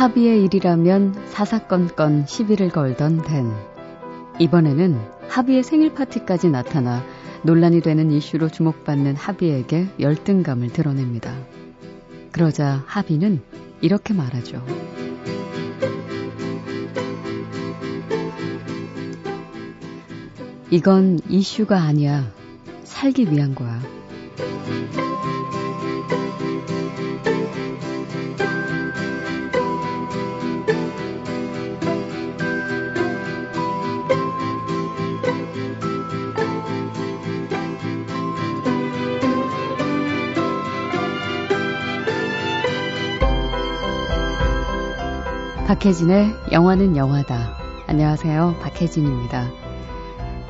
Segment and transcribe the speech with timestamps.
[0.00, 3.52] 합의의 일이라면 사사건건 시비를 걸던 댄.
[4.38, 4.98] 이번에는
[5.28, 7.04] 합의의 생일 파티까지 나타나
[7.42, 11.34] 논란이 되는 이슈로 주목받는 합의에게 열등감을 드러냅니다.
[12.32, 13.42] 그러자 합의는
[13.82, 14.64] 이렇게 말하죠.
[20.70, 22.24] 이건 이슈가 아니야.
[22.84, 23.78] 살기 위한 거야.
[45.70, 47.56] 박혜진의 영화는 영화다.
[47.86, 48.56] 안녕하세요.
[48.60, 49.52] 박혜진입니다.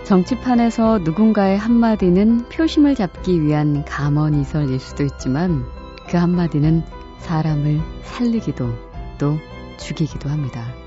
[0.04, 5.66] 정치판에서 누군가의 한마디는 표심을 잡기 위한 감언이설일 수도 있지만
[6.08, 6.84] 그 한마디는
[7.18, 8.72] 사람을 살리기도
[9.18, 9.36] 또
[9.76, 10.79] 죽이기도 합니다.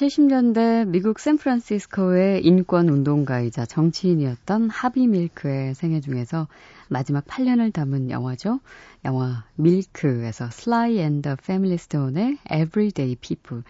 [0.00, 6.48] (70년대) 미국 샌프란시스코의 인권 운동가이자 정치인이었던 하비 밀크의 생애 중에서
[6.88, 8.60] 마지막 8년을 담은 영화죠.
[9.04, 13.62] 영화 밀크에서 슬라이 앤더 패밀리 스톤의 Everyday People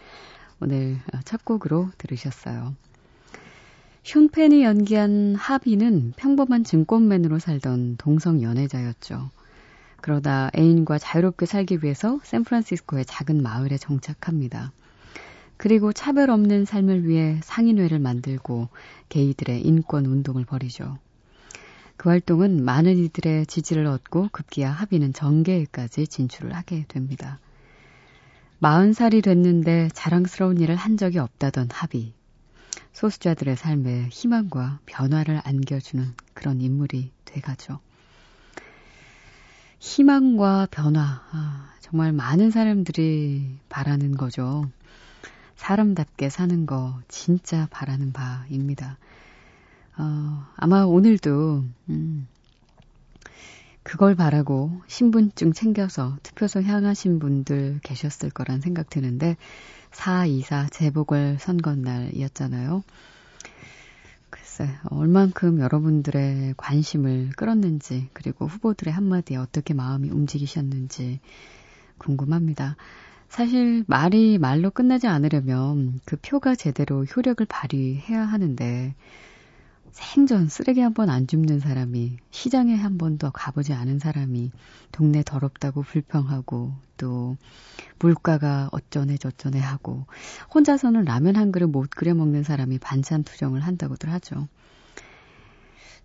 [0.60, 2.76] 오늘 첫 곡으로 들으셨어요.
[4.04, 9.30] 숀 펜이 연기한 하비는 평범한 증권맨으로 살던 동성 연애자였죠.
[10.00, 14.70] 그러다 애인과 자유롭게 살기 위해서 샌프란시스코의 작은 마을에 정착합니다.
[15.60, 18.71] 그리고 차별 없는 삶을 위해 상인회를 만들고
[19.10, 20.97] 게이들의 인권 운동을 벌이죠.
[21.98, 27.38] 그 활동은 많은 이들의 지지를 얻고 급기야 합의는 정계에까지 진출을 하게 됩니다.
[28.62, 32.15] 40살이 됐는데 자랑스러운 일을 한 적이 없다던 합의.
[32.94, 37.81] 소수자들의 삶에 희망과 변화를 안겨주는 그런 인물이 돼가죠.
[39.78, 44.65] 희망과 변화, 아, 정말 많은 사람들이 바라는 거죠.
[45.60, 48.97] 사람답게 사는 거 진짜 바라는 바입니다.
[49.98, 52.26] 어, 아마 오늘도, 음,
[53.82, 59.37] 그걸 바라고 신분증 챙겨서 투표소 향하신 분들 계셨을 거란 생각 드는데,
[59.91, 62.82] 424 재보궐 선거 날이었잖아요.
[64.31, 71.20] 글쎄, 얼만큼 여러분들의 관심을 끌었는지, 그리고 후보들의 한마디에 어떻게 마음이 움직이셨는지
[71.99, 72.76] 궁금합니다.
[73.30, 78.94] 사실 말이 말로 끝나지 않으려면 그 표가 제대로 효력을 발휘해야 하는데
[79.92, 84.50] 생전 쓰레기 한 번 안 줍는 사람이 시장에 한 번도 가보지 않은 사람이
[84.92, 87.36] 동네 더럽다고 불평하고 또
[88.00, 90.06] 물가가 어쩌네 저쩌네 하고
[90.54, 94.48] 혼자서는 라면 한 그릇 못 끓여 먹는 사람이 반찬 투정을 한다고들 하죠.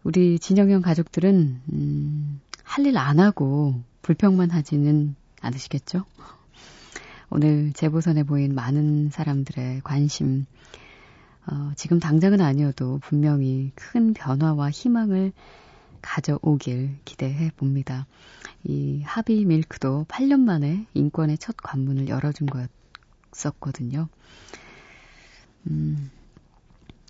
[0.03, 6.05] 우리 진영형 가족들은 음, 할 일 안 하고 불평만 하지는 않으시겠죠?
[7.35, 10.45] 오늘 재보선에 보인 많은 사람들의 관심,
[11.45, 15.33] 어, 지금 당장은 아니어도 분명히 큰 변화와 희망을
[16.01, 18.07] 가져오길 기대해 봅니다.
[18.63, 22.47] 이 하비 밀크도 8년 만에 인권의 첫 관문을 열어준
[23.33, 24.07] 거였었거든요.
[25.69, 26.09] 음,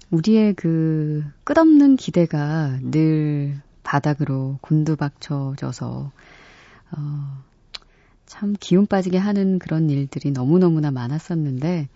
[0.09, 6.11] 우리의 그 끝없는 기대가 늘 바닥으로 곤두박쳐져서
[6.97, 7.43] 어,
[8.25, 11.87] 참 기운 빠지게 하는 그런 일들이 너무너무나 많았었는데,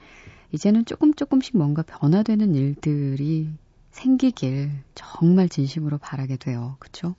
[0.51, 3.49] 이제는 조금 조금씩 뭔가 변화되는 일들이
[3.91, 6.75] 생기길 정말 진심으로 바라게 돼요.
[6.79, 7.15] 그쵸?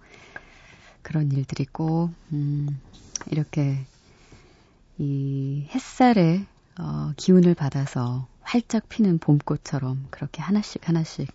[1.02, 2.80] 그런 일들이 꼭, 음,
[3.30, 3.78] 이렇게
[4.98, 6.44] 이 햇살에
[6.78, 11.28] 어, 기운을 받아서 활짝 피는 봄꽃처럼 그렇게 하나씩 하나씩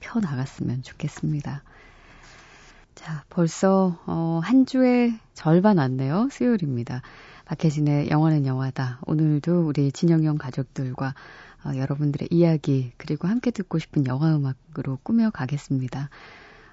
[0.00, 1.62] 펴 나갔으면 좋겠습니다.
[2.98, 6.30] 자, 벌써 어, 한 주의 절반 왔네요.
[6.32, 7.02] 수요일입니다.
[7.44, 8.98] 박혜진의 영화는 영화다.
[9.06, 11.14] 오늘도 우리 진영형 가족들과
[11.64, 16.10] 어, 여러분들의 이야기 그리고 함께 듣고 싶은 영화 음악으로 꾸며 가겠습니다.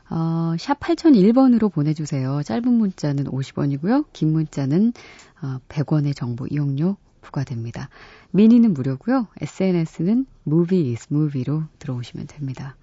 [0.10, 2.42] 어, 샵 8001번으로 보내주세요.
[2.42, 4.06] 짧은 문자는 50원이고요.
[4.12, 4.94] 긴 문자는
[5.44, 7.90] 어, 100원의 정보 이용료 부과됩니다.
[8.32, 9.28] 미니는 무료고요.
[9.42, 12.76] SNS는 movie is movie로 들어오시면 됩니다.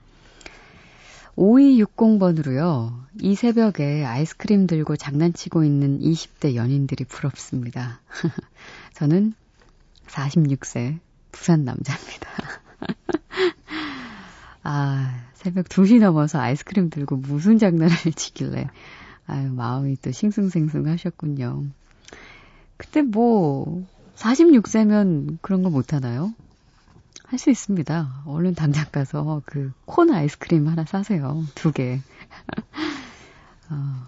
[1.36, 3.02] 5260번으로요.
[3.20, 8.00] 이 새벽에 아이스크림 들고 장난치고 있는 20대 연인들이 부럽습니다.
[8.94, 9.34] 저는
[10.06, 10.98] 46세
[11.30, 12.28] 부산 남자입니다.
[14.62, 18.68] 아, 새벽 2시 넘어서 아이스크림 들고 무슨 장난을 치길래.
[19.26, 21.64] 아유, 마음이 또 싱숭생숭 하셨군요.
[22.76, 23.84] 근데 뭐,
[24.16, 26.34] 46세면 그런 거 못하나요?
[27.32, 28.24] 할 수 있습니다.
[28.26, 31.44] 얼른 당장 가서 그 콘 아이스크림 하나 사세요.
[31.54, 32.00] 두 개.
[33.70, 34.06] 어,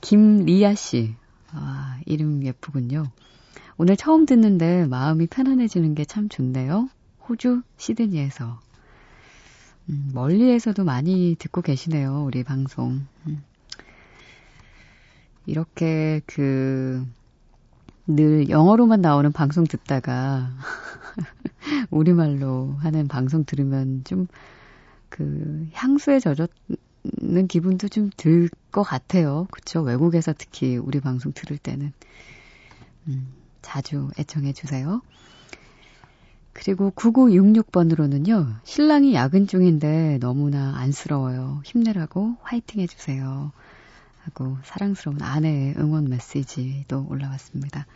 [0.00, 1.14] 김리아 씨.
[1.50, 3.10] 아, 이름 예쁘군요.
[3.76, 6.88] 오늘 처음 듣는데 마음이 편안해지는 게 참 좋네요.
[7.28, 8.60] 호주 시드니에서.
[9.90, 12.24] 음, 멀리에서도 많이 듣고 계시네요.
[12.24, 13.04] 우리 방송.
[13.26, 13.42] 음.
[15.46, 17.04] 이렇게 그,
[18.06, 20.50] 늘 영어로만 나오는 방송 듣다가
[21.90, 24.26] 우리말로 하는 방송 들으면 좀
[25.08, 29.46] 그 향수에 젖었는 기분도 좀 들 것 같아요.
[29.50, 29.80] 그쵸?
[29.80, 31.92] 외국에서 특히 우리 방송 들을 때는.
[33.08, 33.28] 음,
[33.62, 35.00] 자주 애청해 주세요.
[36.52, 41.62] 그리고 9966번으로는요, 신랑이 야근 중인데 너무나 안쓰러워요.
[41.64, 43.52] 힘내라고 화이팅 해주세요.
[44.26, 47.86] 하고 사랑스러운 아내의 응원 메시지도 올라왔습니다.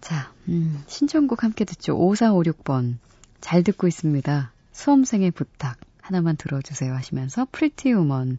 [0.00, 1.96] 자, 음, 신청곡 함께 듣죠.
[1.98, 2.98] 5456번.
[3.40, 4.52] 잘 듣고 있습니다.
[4.72, 8.38] 수험생의 부탁 하나만 들어주세요 하시면서 Pretty Woman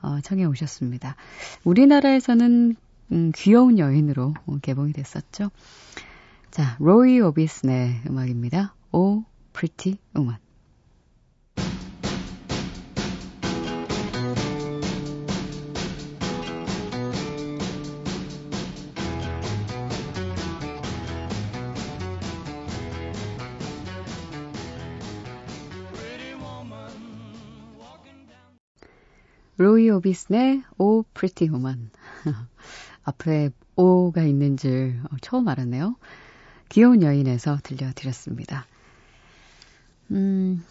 [0.00, 1.16] 어, 청해 오셨습니다.
[1.64, 2.76] 우리나라에서는
[3.12, 5.50] 음, 귀여운 여인으로 개봉이 됐었죠.
[6.50, 8.74] 자, 로이 오비슨의 음악입니다.
[8.92, 10.43] Oh, Pretty Woman.
[29.56, 31.90] 로이 오비슨의 Oh, Pretty Woman
[33.04, 35.96] 앞에 Oh가 있는 줄 처음 알았네요.
[36.68, 38.66] 귀여운 여인에서 들려드렸습니다.
[40.10, 40.64] 음,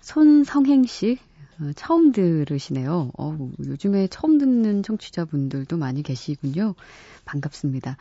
[0.00, 1.18] 손성행 씨
[1.60, 3.12] 어, 처음 들으시네요.
[3.18, 6.74] 어, 요즘에 처음 듣는 청취자분들도 많이 계시군요.
[7.24, 7.96] 반갑습니다.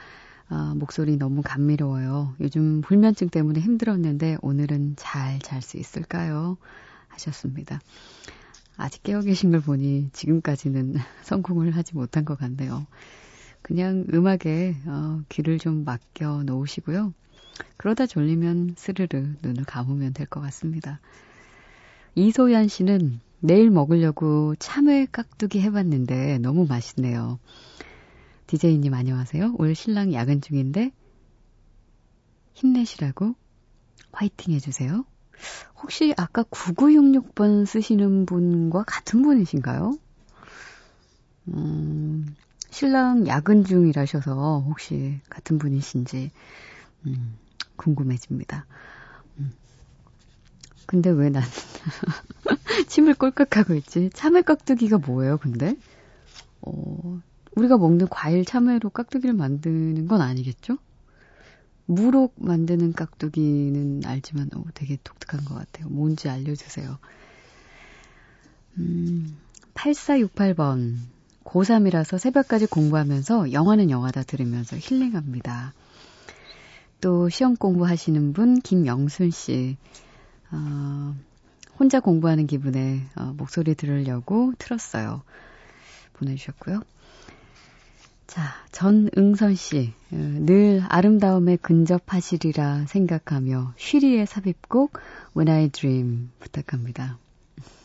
[0.49, 2.35] 아, 목소리 너무 감미로워요.
[2.39, 6.57] 요즘 불면증 때문에 힘들었는데 오늘은 잘 잘 수 있을까요?
[7.09, 7.79] 하셨습니다.
[8.81, 12.88] 아직 깨어 계신 걸 보니 지금까지는 성공을 하지 못한 것 같네요.
[13.62, 17.13] 그냥 음악에 어, 귀를 좀 맡겨 놓으시고요.
[17.78, 21.00] 그러다 졸리면 스르르 눈을 감으면 될 것 같습니다.
[22.16, 27.39] 이소연 씨는 내일 먹으려고 참외 깍두기 해봤는데 너무 맛있네요.
[28.48, 29.56] 디제이님 안녕하세요.
[29.60, 30.92] 오늘 신랑 야근 중인데
[32.54, 33.36] 힘내시라고
[34.12, 35.06] 화이팅 해주세요.
[35.81, 39.98] 혹시 아까 9966번 쓰시는 분과 같은 분이신가요?
[41.50, 42.36] 음,
[42.69, 46.31] 신랑 야근 중이라셔서 혹시 같은 분이신지,
[47.07, 47.38] 음,
[47.75, 48.66] 궁금해집니다.
[49.39, 49.54] 음.
[50.86, 51.44] 근데 왜 난,
[52.88, 54.10] 침을 꼴깍하고 있지?
[54.13, 55.75] 참외 깍두기가 뭐예요, 근데?
[56.62, 57.19] 어,
[57.56, 60.78] 우리가 먹는 과일 참외로 깍두기를 만드는 건 아니겠죠?
[61.85, 65.90] 무록 만드는 깍두기는 알지만 어, 되게 독특한 것 같아요.
[65.90, 66.97] 뭔지 알려주세요.
[68.78, 69.38] 음,
[69.73, 70.97] 8468번.
[71.44, 75.73] 고3이라서 새벽까지 공부하면서 영화는 영화다 들으면서 힐링합니다.
[77.02, 79.78] 또 시험 공부하시는 분 김영순 씨.
[80.52, 81.16] 어,
[81.80, 85.23] 혼자 공부하는 기분에 어, 목소리 들으려고 틀었어요.
[86.14, 86.81] 보내주셨고요.
[88.31, 89.92] 자, 전응선 씨.
[90.14, 94.94] 어, 늘 아름다움에 근접하시리라 생각하며 쉬리의 삽입곡
[95.35, 97.19] When I Dream 부탁합니다.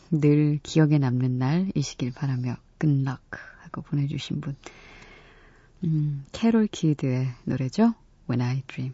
[0.09, 3.19] 늘 기억에 남는 날이시길 바라며 끈락
[3.59, 4.55] 하고 보내주신 분.
[5.83, 7.93] 음, 캐롤 키드의 노래죠.
[8.29, 8.93] When I Dream.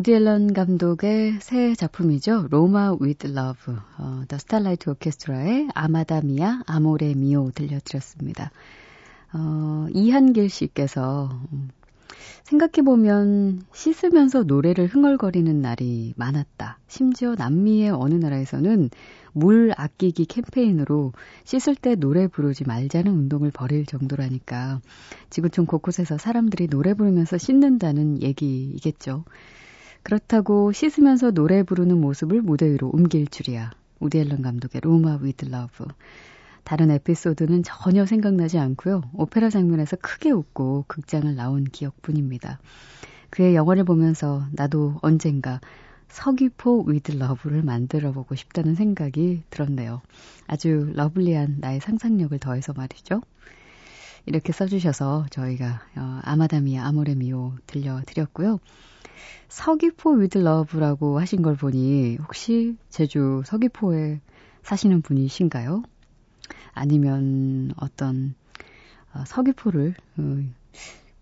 [0.00, 2.46] 우디 앨런 감독의 새 작품이죠.
[2.48, 3.74] 로마 with Love.
[3.98, 8.50] 어, The Starlight Orchestra의 아마다 미아 아모레 미오 들려드렸습니다.
[9.34, 11.68] 어, 이한길 씨께서 음,
[12.44, 16.78] 생각해보면 씻으면서 노래를 흥얼거리는 날이 많았다.
[16.88, 18.88] 심지어 남미의 어느 나라에서는
[19.34, 21.12] 물 아끼기 캠페인으로
[21.44, 24.80] 씻을 때 노래 부르지 말자는 운동을 벌일 정도라니까
[25.28, 29.24] 지구촌 곳곳에서 사람들이 노래 부르면서 씻는다는 얘기이겠죠.
[30.02, 33.70] 그렇다고 씻으면서 노래 부르는 모습을 무대 위로 옮길 줄이야.
[34.00, 35.84] 우디 앨런 감독의 로마 with Love.
[36.64, 39.02] 다른 에피소드는 전혀 생각나지 않고요.
[39.14, 42.60] 오페라 장면에서 크게 웃고 극장을 나온 기억뿐입니다.
[43.30, 45.60] 그의 영화를 보면서 나도 언젠가
[46.08, 50.02] 서귀포 with Love를 만들어 보고 싶다는 생각이 들었네요.
[50.46, 53.20] 아주 lovely한 나의 상상력을 더해서 말이죠.
[54.26, 58.58] 이렇게 써주셔서 저희가 어, Amada mia, amore mio 들려드렸고요.
[59.48, 64.20] 서귀포 with Love라고 하신 걸 보니 혹시 제주 서귀포에
[64.62, 65.82] 사시는 분이신가요?
[66.72, 68.34] 아니면 어떤
[69.12, 70.42] 어, 서귀포를 어,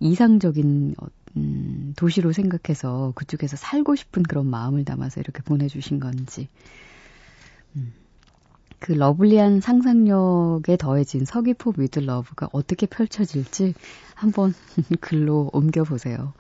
[0.01, 6.49] 이상적인 어, 음, 도시로 생각해서 그쪽에서 살고 싶은 그런 마음을 담아서 이렇게 보내주신 건지.
[7.77, 7.93] 음.
[8.79, 13.75] 그 lovely한 상상력에 더해진 서귀포 with Love가 어떻게 펼쳐질지
[14.15, 14.55] 한번
[15.01, 16.33] 글로 옮겨보세요.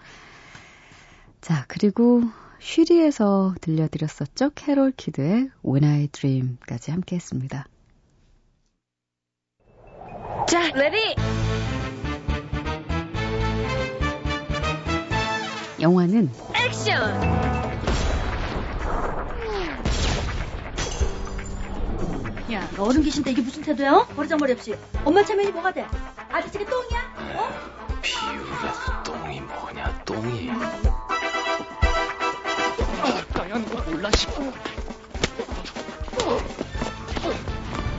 [1.41, 2.23] 자, 그리고
[2.59, 4.51] 쉬리에서 들려드렸었죠.
[4.55, 7.67] 캐롤 키드의 When I Dream까지 함께 했습니다.
[10.49, 11.15] 자, ready!
[15.81, 17.49] 영화는 액션!
[22.51, 24.07] 야, 너 어른 계신데 이게 무슨 태도야?
[24.17, 24.75] 버리장머리 없이.
[25.05, 25.87] 엄마 체면이 뭐가 돼?
[26.31, 27.37] 아저씨가 똥이야?
[27.37, 27.79] 어?
[28.01, 30.51] 비율에서 똥이 뭐냐, 똥이.
[34.09, 34.43] 몰라 싶어.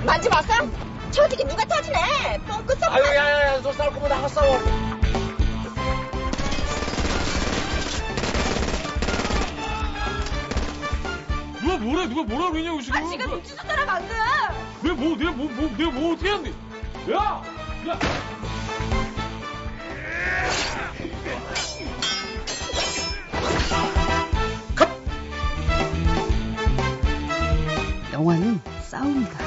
[0.05, 0.69] 만지 마세요?
[1.11, 2.39] 저지게 누가 터지네.
[2.47, 2.91] 뻥끗 썩.
[2.93, 4.59] 아유, 야 야 야, 너쌀 거면 나가 싸워.
[11.61, 12.07] 누가 뭐래?
[12.07, 13.03] 누가 뭐라 그러냐고 지금?
[13.03, 14.15] 아, 지가 눈치 줬잖아 방금.
[14.81, 16.51] 내가 뭐, 내가 뭐, 뭐, 내가 뭐 어떻게 했는데?
[17.13, 17.43] 야,
[17.87, 17.99] 야.
[28.99, 29.39] 싸움이다.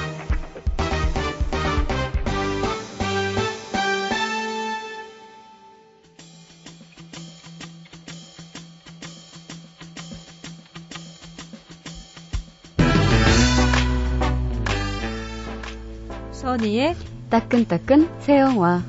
[16.33, 16.97] 써니의
[17.29, 18.83] 따끈따끈 새 영화.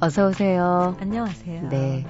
[0.00, 0.94] 어서 오세요.
[1.00, 1.68] 안녕하세요.
[1.70, 2.06] 네.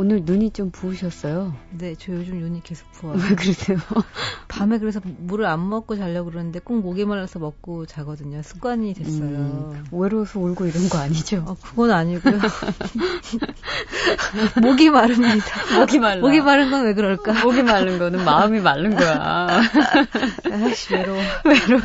[0.00, 1.54] 오늘 눈이 좀 부으셨어요.
[1.72, 3.18] 네, 저 요즘 눈이 계속 부어요.
[3.18, 3.76] 왜 그러세요?
[4.48, 8.40] 밤에 그래서 물을 안 먹고 자려고 그러는데 꼭 목이 말라서 먹고 자거든요.
[8.42, 9.24] 습관이 됐어요.
[9.28, 11.44] 음, 외로워서 울고 이런 거 아니죠?
[11.46, 12.38] 어, 그건 아니고요.
[14.62, 15.46] 목이 마릅니다.
[15.78, 16.20] 목이 말라.
[16.22, 17.44] 목이 마른 건 왜 그럴까?
[17.44, 19.48] 목이 마른 거는 마음이 마른 거야.
[20.50, 21.20] 아이씨, 외로워.
[21.44, 21.82] 외로워.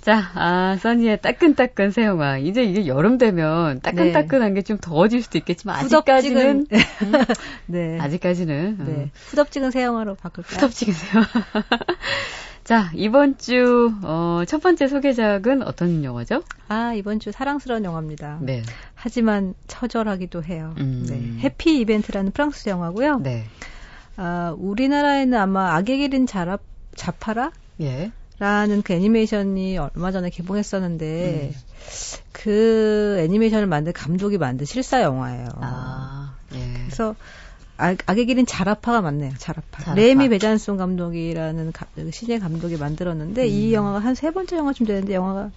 [0.00, 2.38] 자, 아, 써니의 따끈따끈 새 영화.
[2.38, 7.12] 이제 이게 여름 되면 따끈따끈한 게 좀 더워질 수도 있겠지만 아직까지는 음,
[7.66, 7.98] 네.
[8.00, 8.84] 아직까지는 네.
[8.84, 9.10] 음.
[9.14, 10.54] 후덥지근 새 영화로 바꿀까요?
[10.56, 11.26] 후덥지근 새 영화.
[12.64, 16.42] 자, 이번 주, 어, 첫 번째 소개작은 어떤 영화죠?
[16.68, 18.38] 아, 이번 주 사랑스러운 영화입니다.
[18.40, 18.62] 네.
[18.94, 20.74] 하지만 처절하기도 해요.
[20.78, 21.04] 음.
[21.08, 21.42] 네.
[21.44, 23.18] 해피 이벤트라는 프랑스 영화고요.
[23.18, 23.44] 네.
[24.16, 26.58] 아, 우리나라에는 아마 악의 길인 자라,
[26.94, 27.50] 자파라?
[27.80, 28.12] 예.
[28.40, 31.60] 라는 그 애니메이션이 얼마 전에 개봉했었는데 음.
[32.32, 35.46] 그 애니메이션을 만든 감독이 만든 실사 영화예요.
[35.60, 36.72] 아, 예.
[36.84, 37.14] 그래서
[37.76, 39.32] 악, 악의 길인 자라파가 맞네요.
[39.38, 39.82] 자라파.
[39.82, 39.94] 자라파.
[39.94, 43.46] 레미 베잔송 감독이라는 가, 그 신예 감독이 만들었는데 음.
[43.48, 45.50] 이 영화가 한 세 번째 영화쯤 되는데 영화가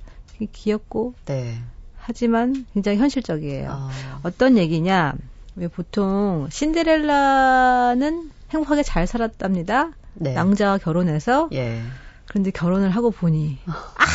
[0.52, 1.58] 귀엽고 네.
[1.98, 3.70] 하지만 굉장히 현실적이에요.
[3.72, 3.90] 어.
[4.24, 5.14] 어떤 얘기냐?
[5.56, 9.92] 왜 보통 신데렐라는 행복하게 잘 살았답니다.
[10.16, 10.34] 네.
[10.34, 11.82] 낭자와 결혼해서 예.
[12.28, 14.06] 그런데 결혼을 하고 보니 아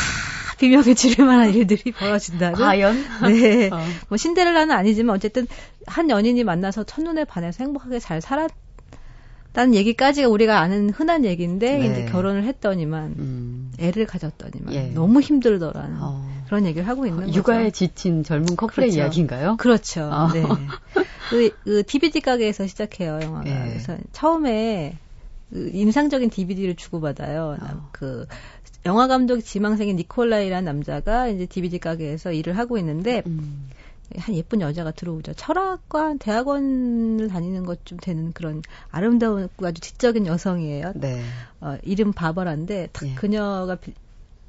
[0.59, 2.59] 비명에 지를 만한 일들이 벌어진다는.
[2.59, 2.95] 과연?
[3.31, 3.69] 네.
[3.71, 3.79] 어.
[4.09, 5.47] 뭐 신데렐라는 아니지만 어쨌든
[5.87, 11.85] 한 연인이 만나서 첫눈에 반해서 행복하게 잘 살았다는 얘기까지가 우리가 아는 흔한 얘기인데 네.
[11.85, 13.71] 이제 결혼을 했더니만 음.
[13.79, 14.81] 애를 가졌더니만 예.
[14.87, 16.29] 너무 힘들더라는 어.
[16.47, 17.37] 그런 얘기를 하고 있는 거죠.
[17.37, 18.97] 육아에 지친 젊은 커플의 그렇죠.
[18.99, 19.55] 이야기인가요?
[19.57, 20.09] 그렇죠.
[20.11, 20.29] 어.
[20.33, 20.43] 네.
[21.29, 23.49] 그, 그 DVD 가게에서 시작해요 영화가.
[23.49, 23.69] 예.
[23.69, 25.08] 그래서 처음에 그
[25.51, 27.57] 인상적인 DVD를 주고받아요.
[27.61, 27.89] 어.
[27.91, 28.27] 그
[28.85, 33.69] 영화 감독 지망생인 니콜라이라는 남자가 이제 DVD 가게에서 일을 하고 있는데 음.
[34.17, 35.33] 한 예쁜 여자가 들어오죠.
[35.33, 40.93] 철학과 대학원을 다니는 것 좀 되는 그런 아름다운 아주 지적인 여성이에요.
[40.95, 41.21] 네.
[41.61, 43.13] 어, 이름 바버란데 딱 예.
[43.15, 43.93] 그녀가 비,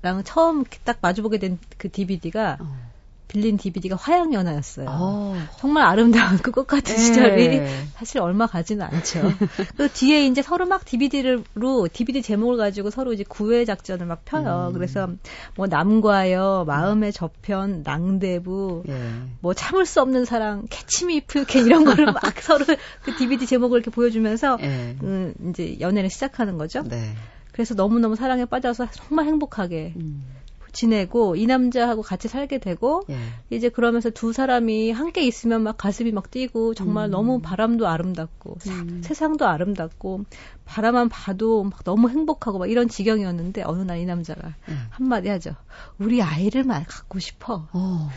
[0.04, 2.90] 영화랑 처음 딱 마주보게 된 그 DVD가 어.
[3.31, 4.87] 빌린 DVD가 화양연화였어요.
[4.89, 5.37] 어.
[5.59, 7.01] 정말 아름다운 그것 같은 네.
[7.01, 7.61] 시절이
[7.95, 9.23] 사실 얼마 가지는 않죠.
[9.77, 14.69] 그 뒤에 이제 서로 막 DVD로 DVD 제목을 가지고 서로 이제 구애 작전을 막 펴요.
[14.69, 14.73] 음.
[14.75, 15.09] 그래서
[15.55, 19.01] 뭐 남과여, 마음의 저편, 낭대부, 예.
[19.41, 22.65] 뭐 참을 수 없는 사랑, 캐치미 풀캔 이런 거를 막 서로
[23.05, 24.97] 그 DVD 제목을 이렇게 보여주면서 예.
[25.03, 26.83] 음, 이제 연애를 시작하는 거죠.
[26.83, 27.15] 네.
[27.53, 30.25] 그래서 너무너무 사랑에 빠져서 정말 행복하게 음.
[30.73, 33.17] 지내고 이 남자하고 같이 살게 되고 예.
[33.50, 37.11] 이제 그러면서 두 사람이 함께 있으면 막 가슴이 막 뛰고 정말 음.
[37.12, 39.00] 너무 바람도 아름답고 음.
[39.05, 40.25] 세상도 아름답고
[40.65, 44.75] 바라만 봐도 막 너무 행복하고 막 이런 지경이었는데 어느 날 이 남자가 예.
[44.91, 45.55] 한마디 하죠.
[45.99, 47.69] 우리 아이를 말 갖고 싶어.
[47.73, 48.11] 어.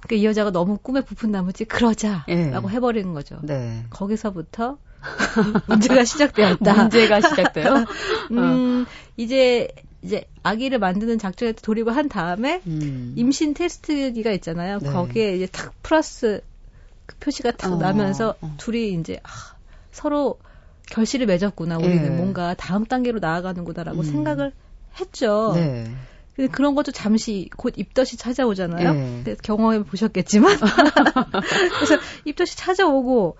[0.00, 2.74] 그러니까 이 여자가 너무 꿈에 부푼 나머지 그러자라고 예.
[2.74, 3.38] 해버리는 거죠.
[3.42, 3.84] 네.
[3.90, 4.76] 거기서부터
[5.66, 6.74] 문제가 시작되었다.
[6.76, 7.86] 문제가 시작돼요.
[8.32, 8.90] 음, 어.
[9.16, 9.68] 이제
[10.04, 13.14] 이제 아기를 만드는 작전에 돌입을 한 다음에 음.
[13.16, 14.78] 임신 테스트기가 있잖아요.
[14.80, 14.90] 네.
[14.90, 16.42] 거기에 이제 탁 플러스
[17.06, 18.54] 그 표시가 탁 어, 나면서 어.
[18.58, 19.28] 둘이 이제 아,
[19.90, 20.38] 서로
[20.90, 21.78] 결실을 맺었구나.
[21.78, 22.10] 우리는 네.
[22.10, 24.04] 뭔가 다음 단계로 나아가는구나라고 음.
[24.04, 24.52] 생각을
[25.00, 25.52] 했죠.
[25.54, 25.90] 네.
[26.36, 29.22] 근데 그런 것도 잠시 곧 입덧이 찾아오잖아요.
[29.24, 29.36] 네.
[29.42, 30.58] 경험해 보셨겠지만.
[31.76, 33.36] 그래서 입덧이 찾아오고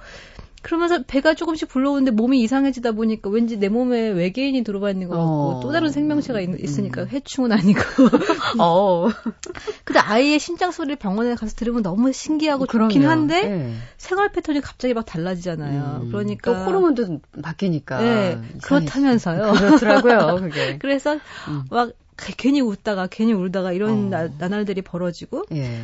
[0.64, 5.30] 그러면서 배가 조금씩 불러오는데 몸이 이상해지다 보니까 왠지 내 몸에 외계인이 들어와 있는 것 같고
[5.30, 5.60] 어.
[5.62, 7.08] 또 다른 생명체가 있, 으니까 음.
[7.08, 7.80] 해충은 아니고.
[8.58, 9.08] 어.
[9.84, 12.88] 근데 아이의 심장 소리를 병원에 가서 들으면 너무 신기하고 그럼요.
[12.88, 13.74] 좋긴 한데 네.
[13.98, 16.00] 생활 패턴이 갑자기 막 달라지잖아요.
[16.04, 16.08] 음.
[16.08, 18.00] 그러니까 또 호르몬도 바뀌니까.
[18.00, 18.40] 네.
[18.62, 19.52] 그렇다면서요.
[19.52, 20.36] 그렇더라고요.
[20.40, 20.78] 그게.
[20.80, 21.16] 그래서
[21.48, 21.64] 음.
[21.70, 24.28] 막 괜히 웃다가 괜히 울다가 이런 어.
[24.38, 25.44] 나날들이 벌어지고.
[25.52, 25.82] 예.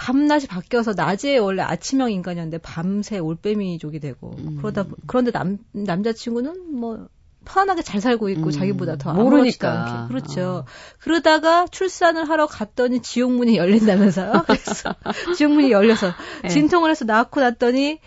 [0.00, 4.56] 밤낮이 바뀌어서 낮에 원래 아침형 인간이었는데 밤새 올빼미족이 되고 음.
[4.56, 7.06] 그러다 그런데 남 남자친구는 뭐
[7.44, 8.50] 편안하게 잘 살고 있고 음.
[8.50, 10.40] 자기보다 더 모르니까 그렇죠.
[10.40, 10.64] 어.
[11.00, 14.44] 그러다가 출산을 하러 갔더니 지옥문이 열린다면서요.
[14.48, 14.94] 그래서
[15.36, 16.48] 지옥문이 열려서 네.
[16.48, 17.98] 진통을 해서 낳고 났더니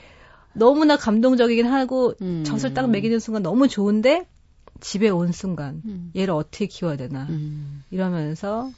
[0.54, 2.44] 너무나 감동적이긴 하고 음.
[2.44, 4.26] 젖을 딱 먹이는 순간 너무 좋은데
[4.82, 6.12] 집에 온 순간 음.
[6.16, 7.84] 얘를 어떻게 키워야 되나 음.
[7.92, 8.72] 이러면서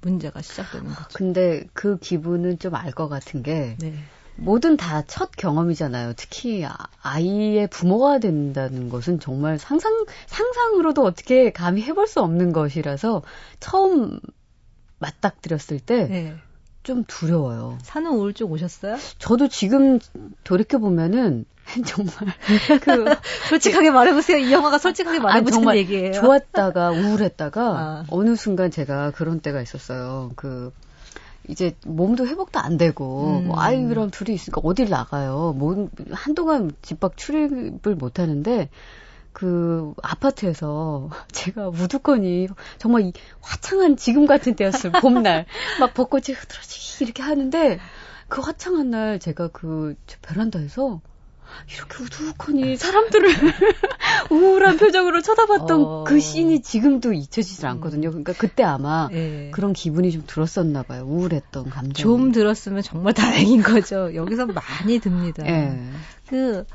[0.00, 1.08] 문제가 시작되는 거죠.
[1.14, 3.94] 근데 그 기분은 좀 알 것 같은 게 네.
[4.36, 6.14] 뭐든 다 첫 경험이잖아요.
[6.16, 13.22] 특히 아, 아이의 부모가 된다는 것은 정말 상상 상상으로도 어떻게 감히 해볼 수 없는 것이라서
[13.60, 14.18] 처음
[14.98, 16.06] 맞닥뜨렸을 때.
[16.08, 16.36] 네.
[16.82, 17.78] 좀 두려워요.
[17.82, 18.96] 산후 우울증 오셨어요?
[19.18, 19.98] 저도 지금
[20.44, 21.44] 돌이켜 보면은
[21.86, 22.14] 정말
[22.80, 23.04] 그
[23.48, 24.38] 솔직하게 말해보세요.
[24.38, 26.12] 이 영화가 솔직하게 말해보는 얘기예요.
[26.12, 28.04] 좋았다가 우울했다가 아.
[28.08, 30.32] 어느 순간 제가 그런 때가 있었어요.
[30.36, 30.72] 그
[31.48, 33.48] 이제 몸도 회복도 안 되고 음.
[33.48, 35.54] 뭐 아이랑 둘이 있으니까 어딜 나가요.
[35.56, 38.68] 뭐 한동안 집 밖 출입을 못 하는데
[39.40, 44.92] 그 아파트에서 제가 우두커니 정말 이 화창한 지금 같은 때였어요.
[45.00, 45.46] 봄날
[45.80, 47.80] 막 벚꽃이 흐드러지 이렇게 하는데
[48.28, 51.00] 그 화창한 날 제가 그 베란다에서
[51.74, 53.30] 이렇게 우두커니 사람들을
[54.30, 56.04] 우울한 표정으로 쳐다봤던 어...
[56.04, 58.10] 그 씬이 지금도 잊혀지질 않거든요.
[58.10, 59.50] 그러니까 그때 아마 네.
[59.52, 61.04] 그런 기분이 좀 들었었나 봐요.
[61.06, 61.94] 우울했던 감정.
[61.94, 64.14] 좀 들었으면 정말 다행인 거죠.
[64.14, 65.42] 여기서 많이 듭니다.
[65.44, 65.82] 네.
[66.28, 66.66] 그,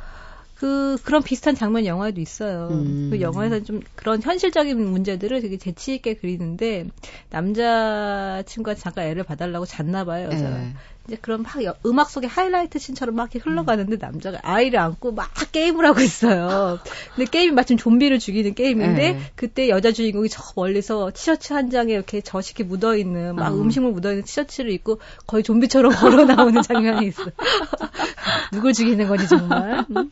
[0.66, 2.70] 그, 그런 비슷한 장면 영화에도 있어요.
[2.72, 3.10] 음.
[3.12, 6.88] 그 영화에서 좀 그런 현실적인 문제들을 되게 재치 있게 그리는데,
[7.30, 10.28] 남자 친구가 잠깐 애를 봐달라고 잤나 봐요.
[10.28, 10.74] 그래서 네.
[11.08, 11.54] 이제 그런 막
[11.86, 16.80] 음악 속에 하이라이트 씬처럼 막 이렇게 흘러가는데 남자가 아이를 안고 막 게임을 하고 있어요.
[17.16, 19.20] 근데 게임이 마침 좀비를 죽이는 게임인데 네.
[19.36, 23.56] 그때 여자 주인공이 저 멀리서 티셔츠 한 장에 이렇게 젖이 묻어 있는 막 어.
[23.56, 27.24] 음식물 묻어 있는 티셔츠를 입고 거의 좀비처럼 걸어 나오는 장면이 있어.
[27.24, 27.28] 요
[28.52, 29.86] 누굴 죽이는 거지 정말.
[29.96, 30.12] 음?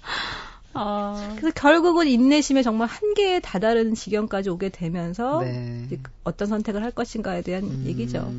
[0.74, 1.34] 아.
[1.38, 5.88] 그래서 결국은 인내심에 정말 한계에 다다른 지경까지 오게 되면서 네.
[6.24, 7.84] 어떤 선택을 할 것인가에 대한 음.
[7.86, 8.32] 얘기죠.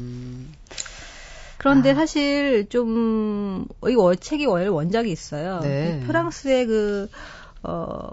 [1.59, 1.95] 그런데 아.
[1.95, 5.61] 사실 좀, 이 월, 책이 원래 원작이 있어요.
[5.61, 6.03] 네.
[6.07, 7.09] 프랑스의 그,
[7.63, 8.11] 어,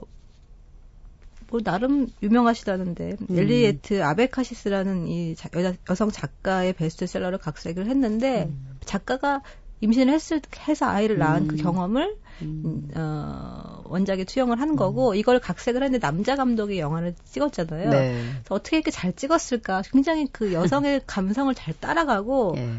[1.51, 3.37] 뭐 나름 유명하시다는데 음.
[3.37, 8.77] 엘리에트 아베카시스라는 이 자, 여자, 여성 작가의 베스트셀러를 각색을 했는데 음.
[8.85, 9.41] 작가가
[9.81, 11.57] 임신을 했을 해서 아이를 낳은 그 음.
[11.57, 12.89] 그 경험을 음.
[12.95, 15.15] 어, 원작에 투영을 한 거고 음.
[15.15, 17.89] 이걸 각색을 했는데 남자 감독이 영화를 찍었잖아요.
[17.89, 18.13] 네.
[18.13, 19.83] 그래서 어떻게 이렇게 잘 찍었을까?
[19.91, 22.73] 굉장히 그 여성의 감성을 잘 따라가고 예.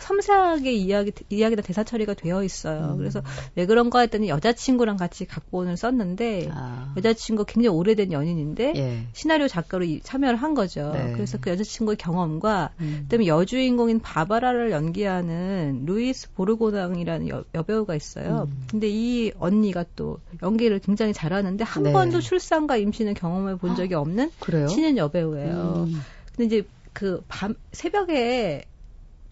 [0.00, 2.92] 섬세하게 이야기 이야기나 대사 처리가 되어 있어요.
[2.92, 2.98] 음.
[2.98, 3.22] 그래서
[3.54, 6.92] 왜 그런가 했더니 여자친구랑 같이 각본을 썼는데 아.
[6.96, 9.06] 여자친구 굉장히 오래된 연인인데 예.
[9.12, 10.92] 시나리오 작가로 참여를 한 거죠.
[10.92, 11.12] 네.
[11.12, 13.00] 그래서 그 여자친구의 경험과 음.
[13.04, 18.46] 그다음에 여주인공인 바바라를 연기하는 루이스 보르고낭이라는 여, 여배우가 있어요.
[18.50, 18.66] 음.
[18.70, 21.92] 근데 이 언니가 또 연기를 굉장히 잘하는데 한 네.
[21.92, 25.86] 번도 출산과 임신을 경험해 본 적이 없는 아, 신인 여배우예요.
[25.88, 26.00] 음.
[26.36, 28.64] 근데 이제 그 밤 새벽에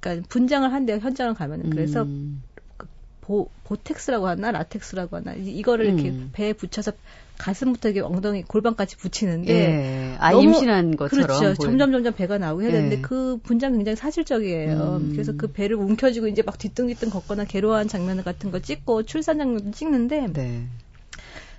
[0.00, 2.42] 그러니까 분장을 한대요 현장을 가면은 그래서 음.
[2.76, 2.86] 그
[3.20, 6.30] 보, 보텍스라고 하나 라텍스라고 하나 이거를 이렇게 음.
[6.32, 6.92] 배에 붙여서
[7.38, 10.16] 가슴부터 이게 엉덩이 골반까지 붙이는데 예.
[10.18, 11.54] 아 너무, 임신한 것처럼 그렇죠.
[11.54, 13.00] 점점 점점 배가 나오고 해야 되는데 예.
[13.02, 15.00] 그 분장 굉장히 사실적이에요.
[15.02, 15.10] 음.
[15.12, 19.72] 그래서 그 배를 움켜쥐고 이제 막 뒤뚱뒤뚱 걷거나 괴로워하는 장면 같은 거 찍고 출산 장면도
[19.72, 20.66] 찍는데 네.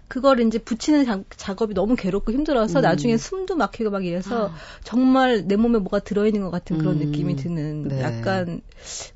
[0.07, 2.83] 그걸 이제 붙이는 자, 작업이 너무 괴롭고 힘들어서 음.
[2.83, 4.55] 나중에 숨도 막히고 막 이래서 아.
[4.83, 7.05] 정말 내 몸에 뭐가 들어있는 것 같은 그런 음.
[7.07, 8.01] 느낌이 드는 네.
[8.01, 8.61] 약간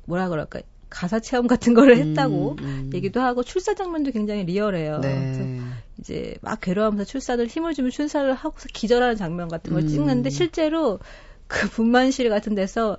[0.04, 5.00] 뭐라 그럴까 가사 체험 같은 거를 음, 했다고 음, 얘기도 하고 출산 장면도 굉장히 리얼해요.
[5.00, 5.58] 네.
[5.98, 9.88] 이제 막 괴로워하면서 출산을 힘을 주면 출산을 하고서 기절하는 장면 같은 걸 음.
[9.88, 10.98] 찍는데 실제로
[11.46, 12.98] 그 분만실 같은 데서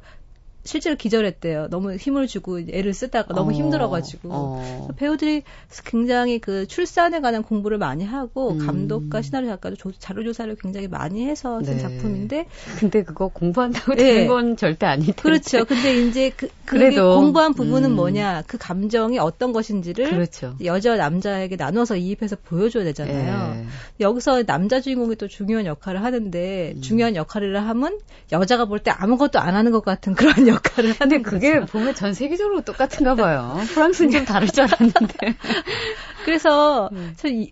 [0.63, 1.67] 실제로 기절했대요.
[1.69, 4.87] 너무 힘을 주고 애를 쓰다가 너무 어, 힘들어가지고 어.
[4.95, 5.43] 배우들이
[5.85, 8.59] 굉장히 그 출산에 관한 공부를 많이 하고 음.
[8.59, 11.79] 감독과 시나리오 작가도 조, 자료 조사를 굉장히 많이 해서 쓴 네.
[11.81, 12.45] 작품인데
[12.79, 14.03] 근데 그거 공부한다고 네.
[14.03, 15.13] 되는 건 절대 아니죠.
[15.13, 15.65] 그렇죠.
[15.65, 17.95] 근데 이제 그 그래도 공부한 부분은 음.
[17.95, 20.55] 뭐냐 그 감정이 어떤 것인지를 그렇죠.
[20.63, 23.53] 여자 남자에게 나눠서 이입해서 보여줘야 되잖아요.
[23.55, 23.65] 네.
[23.99, 26.81] 여기서 남자 주인공이 또 중요한 역할을 하는데 음.
[26.81, 27.99] 중요한 역할을 하면
[28.31, 31.71] 여자가 볼 때 아무것도 안 하는 것 같은 그런 역할을 근데 그게 거죠.
[31.71, 33.57] 보면 전 세계적으로 똑같은가 봐요.
[33.73, 35.35] 프랑스는 좀 다를 줄 알았는데.
[36.25, 37.13] 그래서 음.
[37.17, 37.51] 저 이,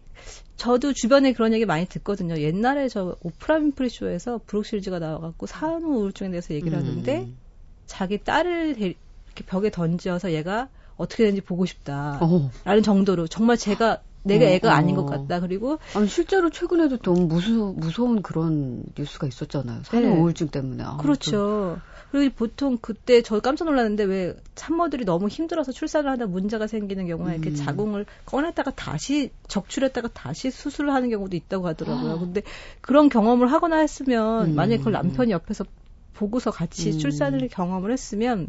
[0.57, 2.37] 저도 주변에 그런 얘기 많이 듣거든요.
[2.37, 6.83] 옛날에 저 오프라 윈프리 쇼에서 브룩실즈가 나와갖고 산후 우울증에 대해서 얘기를 음.
[6.83, 7.27] 하는데
[7.87, 8.93] 자기 딸을 데,
[9.25, 12.81] 이렇게 벽에 던져서 얘가 어떻게 되는지 보고 싶다라는 어.
[12.83, 15.05] 정도로 정말 제가 내가 어, 애가 아닌 것 어.
[15.05, 15.39] 같다.
[15.39, 19.81] 그리고 아니 실제로 최근에도 너무 무서 무서운 그런 뉴스가 있었잖아요.
[19.84, 20.19] 산후 네.
[20.19, 20.84] 우울증 때문에.
[20.84, 21.79] 아, 그렇죠.
[22.12, 27.36] 그리고 보통 그때 저 깜짝 놀랐는데 왜 산모들이 너무 힘들어서 출산을 하다 문제가 생기는 경우에
[27.36, 27.41] 음.
[27.41, 32.12] 이렇게 자궁을 꺼냈다가 다시 적출했다가 다시 수술을 하는 경우도 있다고 하더라고요.
[32.12, 32.19] 아.
[32.19, 32.41] 근데
[32.81, 34.55] 그런 경험을 하거나 했으면 음.
[34.55, 35.63] 만약에 그걸 남편이 옆에서
[36.13, 36.99] 보고서 같이 음.
[36.99, 38.47] 출산을 경험을 했으면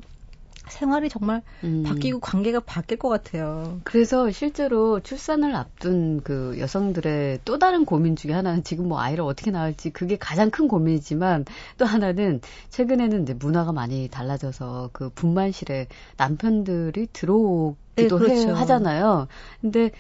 [0.72, 1.85] 생활이 정말 음.
[1.87, 3.80] 바뀌고 관계가 바뀔 것 같아요.
[3.85, 9.50] 그래서 실제로 출산을 앞둔 그 여성들의 또 다른 고민 중에 하나는 지금 뭐 아이를 어떻게
[9.50, 11.44] 낳을지 그게 가장 큰 고민이지만
[11.78, 18.50] 또 하나는 최근에는 이제 문화가 많이 달라져서 그 분만실에 남편들이 들어오기도 네, 그렇죠.
[18.50, 19.28] 해, 하잖아요.
[19.61, 19.90] 근데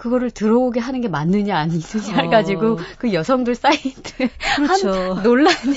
[0.00, 2.78] 그거를 들어오게 하는 게 맞느냐 아니느냐 해가지고 어.
[2.96, 5.12] 그 여성들 사이트 그렇죠.
[5.12, 5.76] 한 논란이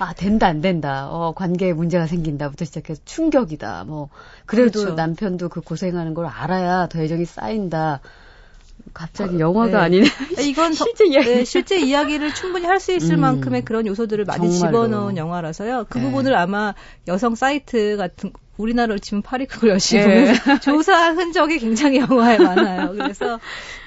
[0.00, 4.10] 아 된다 안 된다 어 관계에 문제가 생긴다부터 시작해서 충격이다 뭐
[4.44, 4.96] 그래도 그렇죠.
[4.96, 8.00] 남편도 그 고생하는 걸 알아야 더 애정이 쌓인다
[8.92, 9.76] 갑자기 어, 영화가 네.
[9.76, 10.06] 아니네.
[10.42, 11.28] 이건 실제 이야기.
[11.28, 14.86] 네, 실제 이야기를 충분히 할 수 있을 음, 만큼의 그런 요소들을 많이 정말로.
[14.86, 15.86] 집어넣은 영화라서요.
[15.88, 16.04] 그 네.
[16.04, 16.74] 부분을 아마
[17.06, 20.34] 여성 사이트 같은 우리나라로 치면 파리크걸 열심히 예.
[20.62, 22.92] 조사한 흔적이 굉장히 영화에 많아요.
[22.92, 23.38] 그래서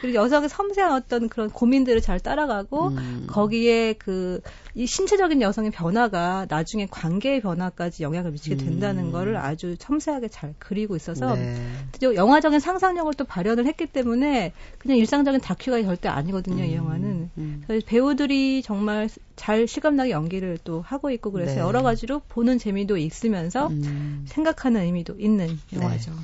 [0.02, 3.28] 그리고 여성의 섬세한 어떤 그런 고민들을 잘 따라가고 음.
[3.28, 4.42] 거기에 그
[4.78, 9.12] 이 신체적인 여성의 변화가 나중에 관계의 변화까지 영향을 미치게 된다는 음.
[9.14, 11.56] 거를 아주 섬세하게 잘 그리고 있어서 네.
[12.02, 16.64] 영화적인 상상력을 또 발현을 했기 때문에 그냥 일상적인 다큐가 절대 아니거든요.
[16.64, 16.70] 음.
[16.70, 17.64] 이 영화는 음.
[17.86, 21.60] 배우들이 정말 잘 실감나게 연기를 또 하고 있고 그래서 네.
[21.60, 24.26] 여러 가지로 보는 재미도 있으면서 음.
[24.28, 25.78] 생각하는 의미도 있는 네.
[25.78, 26.12] 영화죠.
[26.12, 26.18] 네.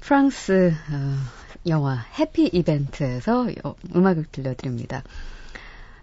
[0.00, 1.16] 프랑스 어,
[1.66, 3.48] 영화 해피 이벤트에서
[3.94, 5.02] 음악을 들려드립니다.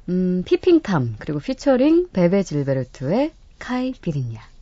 [0.09, 4.54] 음, 피핑탐 그리고 피처링 베베 질베르트의 카이 비린냐.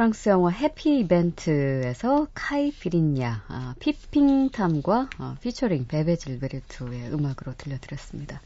[0.00, 8.40] 프랑스 영화 해피 이벤트에서 카이 비린야, 아, 피핑탐과 어, 피처링 베베 질베르트의 음악으로 들려드렸습니다.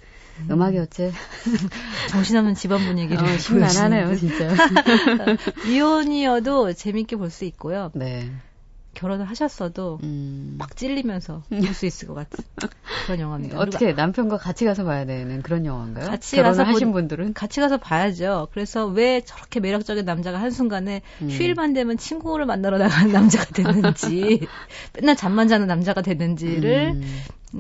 [0.51, 0.61] 음.
[0.61, 1.13] 악이 어째
[2.11, 4.49] 정신없는 집안 분위기를 어, 심란하네요, 진짜.
[5.71, 7.93] 이혼이어도 재밌게 볼 수 있고요.
[7.95, 8.29] 네.
[8.95, 10.57] 결혼을 하셨어도 음.
[10.59, 12.45] 막 찔리면서 볼 수 있을 것 같은
[13.07, 13.59] 그런 영화입니다.
[13.59, 16.07] 어떻게 남편과 같이 가서 봐야 되는 그런 영화인가요?
[16.07, 18.49] 같이 가서 하신 본, 분들은 같이 가서 봐야죠.
[18.53, 21.29] 그래서 왜 저렇게 매력적인 남자가 한 순간에 음.
[21.29, 24.47] 휴일만 되면 친구를 만나러 나가는 남자가 됐는지
[24.95, 27.03] 맨날 잠만 자는 남자가 됐는지를 음.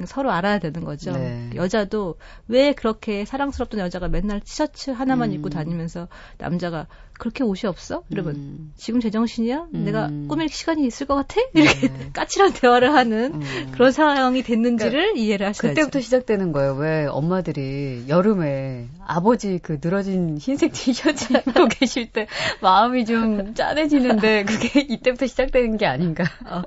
[0.06, 1.12] 서로 알아야 되는 거죠.
[1.12, 1.50] 네.
[1.54, 2.16] 여자도
[2.48, 5.34] 왜 그렇게 사랑스럽던 여자가 맨날 티셔츠 하나만 음.
[5.34, 6.86] 입고 다니면서 남자가
[7.18, 8.02] 그렇게 옷이 없어?
[8.10, 8.72] 이러면 음.
[8.76, 9.68] 지금 제정신이야?
[9.72, 9.84] 음.
[9.84, 11.40] 내가 꾸밀 시간이 있을 것 같아?
[11.54, 12.10] 이렇게 네.
[12.12, 13.72] 까칠한 대화를 하는 음.
[13.72, 15.74] 그런 상황이 됐는지를 그러니까 이해를 하셔야죠.
[15.74, 16.74] 그때부터 시작되는 거예요.
[16.74, 22.26] 왜 엄마들이 여름에 아버지 그 늘어진 흰색 티셔츠 입고 계실 때
[22.60, 26.24] 마음이 좀 짠해지는데 그게 이때부터 시작되는 게 아닌가?
[26.46, 26.62] 어,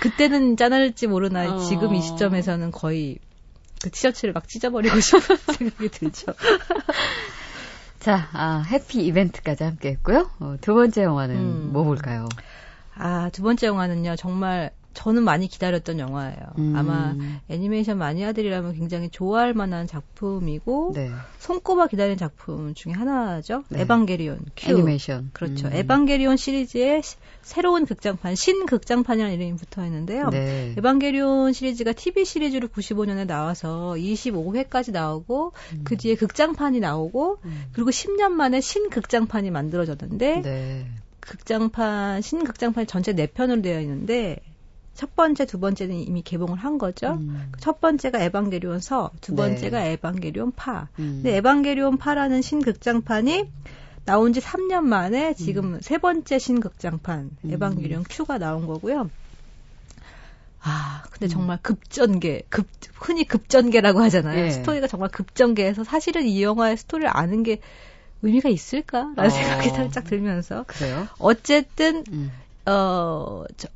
[0.00, 1.58] 그때는 짠할지 모르나 어.
[1.58, 3.18] 지금 이 시점에서는 거의
[3.82, 6.32] 그 티셔츠를 막 찢어버리고 싶은 생각이 들죠.
[8.00, 10.30] 자, 아, 해피 이벤트까지 함께 했고요.
[10.40, 11.70] 어, 두 번째 영화는 음.
[11.72, 12.28] 뭐 볼까요?
[12.94, 16.38] 아, 두 번째 영화는요, 정말 저는 많이 기다렸던 영화예요.
[16.58, 16.74] 음.
[16.76, 17.14] 아마
[17.48, 21.10] 애니메이션 마니아들이라면 굉장히 좋아할 만한 작품이고 네.
[21.38, 23.64] 손꼽아 기다리는 작품 중에 하나죠.
[23.68, 23.82] 네.
[23.82, 24.70] 에반게리온 큐.
[24.70, 25.30] 애니메이션.
[25.32, 25.66] 그렇죠.
[25.66, 25.72] 음.
[25.74, 30.30] 에반게리온 시리즈의 시, 새로운 극장판, 신극장판이라는 이름이 붙어 있는데요.
[30.30, 30.74] 네.
[30.78, 35.80] 에반게리온 시리즈가 TV 시리즈로 95년에 나와서 25회까지 나오고 음.
[35.84, 37.64] 그 뒤에 극장판이 나오고 음.
[37.72, 40.86] 그리고 10년 만에 신극장판이 만들어졌는데 네.
[41.20, 44.38] 극장판 신극장판이 전체 4편으로 되어 있는데
[44.94, 47.14] 첫 번째, 두 번째는 이미 개봉을 한 거죠.
[47.14, 47.52] 음.
[47.58, 49.36] 첫 번째가 에반게리온 서, 두 네.
[49.36, 49.92] 번째가 네.
[49.92, 50.88] 에반게리온 파.
[50.98, 51.20] 음.
[51.22, 53.50] 근데 에반게리온 파라는 신극장판이
[54.04, 55.80] 나온 지 3년 만에 지금 음.
[55.80, 57.52] 세 번째 신극장판 음.
[57.52, 59.10] 에반게리온 Q가 나온 거고요.
[60.60, 61.28] 아, 근데 음.
[61.28, 64.44] 정말 급전개, 급, 흔히 급전개라고 하잖아요.
[64.44, 64.50] 네.
[64.50, 67.60] 스토리가 정말 급전개해서 사실은 이 영화의 스토리를 아는 게
[68.22, 69.28] 의미가 있을까라는 어.
[69.28, 70.64] 생각이 살짝 들면서.
[70.66, 71.06] 그래요?
[71.18, 72.32] 어쨌든, 음.
[72.64, 73.68] 어, 저,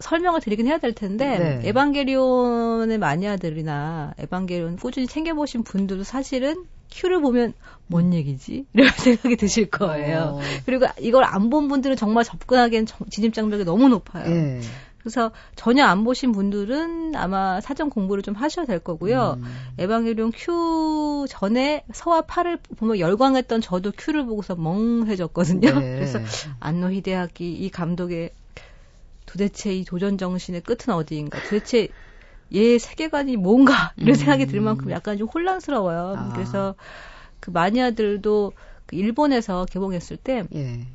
[0.00, 1.68] 설명을 드리긴 해야 될 텐데 네.
[1.68, 7.52] 에반게리온의 마니아들이나 에반게리온 꾸준히 챙겨보신 분들도 사실은 큐를 보면
[7.86, 8.64] 뭔 얘기지?
[8.72, 10.36] 이런 생각이 드실 거예요.
[10.36, 10.40] 어.
[10.66, 14.28] 그리고 이걸 안 본 분들은 정말 접근하기엔 진입장벽이 너무 높아요.
[14.28, 14.60] 네.
[14.98, 19.36] 그래서 전혀 안 보신 분들은 아마 사전 공부를 좀 하셔야 될 거고요.
[19.38, 19.44] 음.
[19.78, 25.78] 에반게리온 큐 전에 서와 파를 보면 열광했던 저도 큐를 보고서 멍해졌거든요.
[25.80, 25.94] 네.
[25.96, 26.18] 그래서
[26.60, 28.30] 안노 히데아키 이 감독의
[29.28, 31.38] 도대체 이 도전 정신의 끝은 어디인가?
[31.44, 31.88] 도대체
[32.54, 34.14] 얘 세계관이 뭔가 이런 음.
[34.14, 36.14] 생각이 들 만큼 약간 좀 혼란스러워요.
[36.16, 36.32] 아.
[36.32, 36.74] 그래서
[37.40, 38.52] 그 마니아들도
[38.86, 40.86] 그 일본에서 개봉했을 때 예.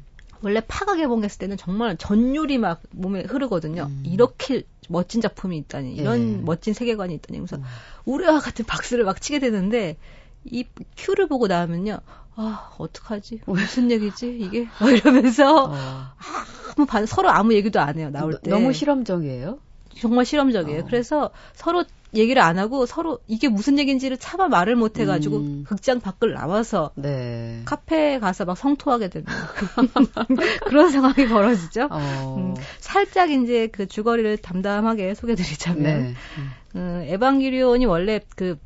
[0.41, 3.83] 원래 파가 개봉했을 때는 정말 전율이 막 몸에 흐르거든요.
[3.83, 4.03] 음.
[4.05, 6.41] 이렇게 멋진 작품이 있다니, 이런 예.
[6.41, 7.37] 멋진 세계관이 있다니.
[7.37, 7.63] 그래서 음.
[8.05, 9.95] 우리와 같은 박수를 막 치게 되는데
[10.43, 10.65] 이
[10.97, 11.99] 큐를 보고 나면요.
[12.35, 13.41] 아, 어떡하지?
[13.45, 14.37] 무슨 얘기지?
[14.39, 14.67] 이게?
[14.81, 15.73] 이러면서 어.
[16.75, 18.09] 아무 반, 서로 아무 얘기도 안 해요.
[18.11, 18.49] 나올 때.
[18.49, 19.59] 너무 실험적이에요?
[19.99, 20.81] 정말 실험적이에요.
[20.81, 20.85] 어.
[20.85, 21.83] 그래서 서로
[22.15, 25.63] 얘기를 안 하고 서로 이게 무슨 얘기인지를 차마 말을 못 해가지고 음.
[25.67, 27.61] 극장 밖을 나와서 네.
[27.65, 29.25] 카페에 가서 막 성토하게 되는
[30.65, 31.87] 그런 상황이 벌어지죠.
[31.89, 32.35] 어.
[32.37, 36.13] 음, 살짝 이제 그 주거리를 담담하게 소개드리자면 네.
[36.75, 38.57] 음, 에반게리온이 원래 그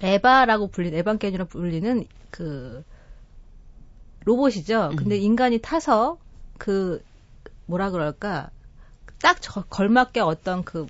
[0.00, 2.84] 에바라고 불리는 에반게리온이라고 불리는 그
[4.24, 4.92] 로봇이죠.
[4.96, 5.22] 근데 음.
[5.22, 6.18] 인간이 타서
[6.58, 7.02] 그
[7.66, 8.50] 뭐라 그럴까
[9.22, 10.86] 딱 저, 걸맞게 어떤 그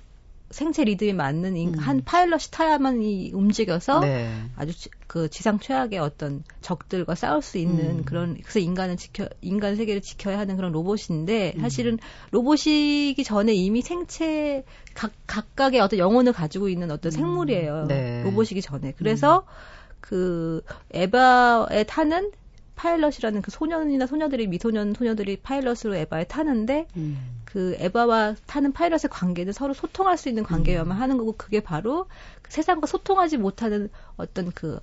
[0.49, 1.79] 생체 리듬이 맞는 인, 음.
[1.79, 4.29] 한 파일럿이 타야만 이 움직여서 네.
[4.55, 8.05] 아주 지, 그 지상 최악의 어떤 적들과 싸울 수 있는 음.
[8.05, 11.61] 그런 그래서 인간은 지켜 인간 세계를 지켜야 하는 그런 로봇인데 음.
[11.61, 11.99] 사실은
[12.31, 17.11] 로봇이기 전에 이미 생체 각 각각의 어떤 영혼을 가지고 있는 어떤 음.
[17.11, 17.85] 생물이에요.
[17.87, 18.23] 네.
[18.23, 19.97] 로봇이기 전에 그래서 음.
[19.99, 22.31] 그 에바에 타는
[22.77, 27.41] 파일럿이라는 그 소년이나 소녀들이 미소년 소녀들이 파일럿으로 에바에 타는데 음.
[27.43, 31.01] 그 에바와 타는 파일럿의 관계는 서로 소통할 수 있는 관계여만 음.
[31.01, 32.07] 하는 거고 그게 바로
[32.41, 34.79] 그 세상과 소통하지 못하는 어떤 그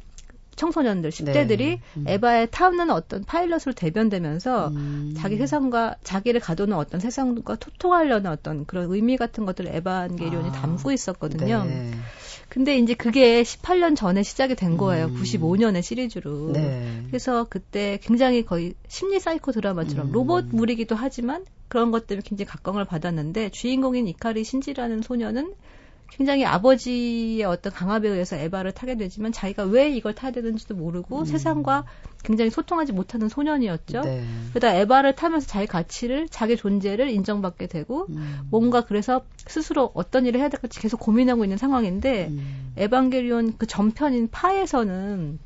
[0.56, 1.80] 청소년들 10대들이 네.
[1.96, 2.04] 음.
[2.06, 5.14] 에바에 타는 어떤 파일럿으로 대변되면서 음.
[5.16, 10.52] 자기 세상과 자기를 가두는 어떤 세상과 소통하려는 어떤 그런 의미 같은 것들을 에반게리온이 아.
[10.52, 11.64] 담고 있었거든요.
[11.64, 11.90] 네.
[12.48, 15.06] 근데 이제 그게 18년 전에 시작이 된 거예요.
[15.06, 15.20] 음.
[15.20, 16.52] 95년의 시리즈로.
[16.52, 17.02] 네.
[17.08, 20.12] 그래서 그때 굉장히 거의 심리 사이코 드라마처럼 음.
[20.12, 25.54] 로봇물이기도 하지만 그런 것 때문에 굉장히 각광을 받았는데 주인공인 이카리 신지라는 소년은
[26.10, 31.24] 굉장히 아버지의 어떤 강압에 의해서 에바를 타게 되지만 자기가 왜 이걸 타야 되는지도 모르고 음.
[31.24, 31.86] 세상과
[32.22, 34.00] 굉장히 소통하지 못하는 소년이었죠.
[34.02, 34.24] 네.
[34.50, 38.46] 그러다 에바를 타면서 자기 가치를 자기 존재를 인정받게 되고 음.
[38.50, 42.72] 뭔가 그래서 스스로 어떤 일을 해야 될지 계속 고민하고 있는 상황인데 음.
[42.76, 45.38] 에반게리온 그 전편인 파에서는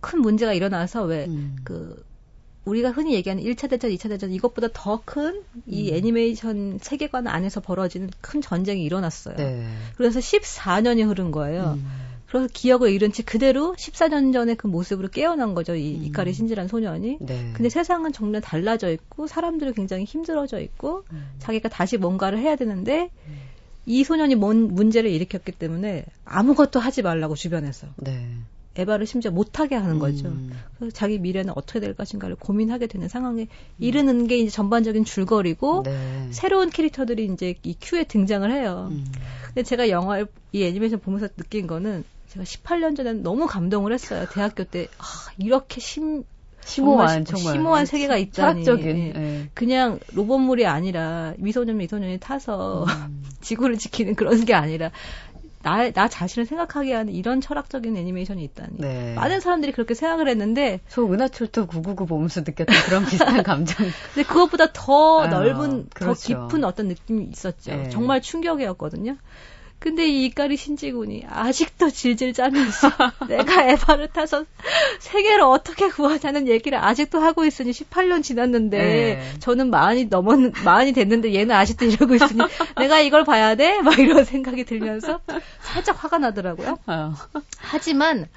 [0.00, 1.96] 큰 문제가 일어나서 왜그 음.
[2.68, 5.40] 우리가 흔히 얘기하는 1차 대전, 2차 대전 이것보다 더 큰이
[5.90, 5.94] 음.
[5.94, 9.36] 애니메이션 세계관 안에서 벌어지는 큰 전쟁이 일어났어요.
[9.36, 9.66] 네.
[9.96, 11.78] 그래서 14년이 흐른 거예요.
[11.78, 11.86] 음.
[12.28, 15.74] 그래서 기억을 잃은 채 그대로 14년 전에 그 모습으로 깨어난 거죠.
[15.74, 16.04] 이 음.
[16.04, 17.18] 이카리 신지란 소년이.
[17.20, 17.50] 네.
[17.54, 21.30] 근데 세상은 정말 달라져 있고 사람들이 굉장히 힘들어져 있고 음.
[21.38, 23.38] 자기가 다시 뭔가를 해야 되는데 음.
[23.86, 27.86] 이 소년이 뭔 문제를 일으켰기 때문에 아무것도 하지 말라고 주변에서.
[27.96, 28.28] 네.
[28.78, 30.28] 에바를 심지어 못하게 하는 거죠.
[30.28, 30.52] 음.
[30.78, 33.46] 그래서 자기 미래는 어떻게 될 것인가를 고민하게 되는 상황에 음.
[33.78, 36.28] 이르는 게 이제 전반적인 줄거리고 네.
[36.30, 38.88] 새로운 캐릭터들이 이제 이 큐에 등장을 해요.
[38.92, 39.04] 음.
[39.48, 44.26] 근데 제가 영화 이 애니메이션 보면서 느낀 거는 제가 18년 전에 너무 감동을 했어요.
[44.32, 45.04] 대학교 때 아,
[45.38, 46.24] 이렇게 심
[46.68, 48.64] 심오한 정말, 심오한 세계가 있다니.
[48.64, 48.96] 철학적인.
[48.98, 49.12] 예.
[49.16, 49.48] 예.
[49.54, 53.24] 그냥 로봇물이 아니라 미소년 미소년이 타서 음.
[53.40, 54.90] 지구를 지키는 그런 게 아니라
[55.62, 58.78] 나, 나 자신을 생각하게 하는 이런 철학적인 애니메이션이 있다니.
[58.78, 59.14] 네.
[59.14, 60.80] 많은 사람들이 그렇게 생각을 했는데.
[60.88, 63.86] 저 은하철도 999 보면서 느꼈던 그런 비슷한 감정.
[64.14, 66.38] 근데 그것보다 더 아, 넓은, 그렇죠.
[66.38, 67.72] 더 깊은 어떤 느낌이 있었죠.
[67.72, 67.88] 네.
[67.88, 69.16] 정말 충격이었거든요.
[69.78, 72.90] 근데 이 이까리 신지군이 아직도 질질 짜면서
[73.28, 74.44] 내가 에바를 타서
[74.98, 79.38] 세계를 어떻게 구하자는 얘기를 아직도 하고 있으니 18년 지났는데 네.
[79.38, 82.40] 저는 마흔이 넘었 마흔이 됐는데 얘는 아직도 이러고 있으니
[82.76, 83.80] 내가 이걸 봐야 돼?
[83.80, 85.20] 막 이런 생각이 들면서
[85.60, 86.78] 살짝 화가 나더라고요.
[86.86, 87.14] 어.
[87.58, 88.28] 하지만